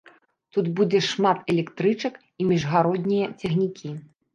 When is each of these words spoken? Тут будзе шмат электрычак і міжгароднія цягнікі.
Тут 0.55 0.71
будзе 0.79 1.01
шмат 1.09 1.37
электрычак 1.55 2.13
і 2.39 2.51
міжгароднія 2.51 3.33
цягнікі. 3.41 3.99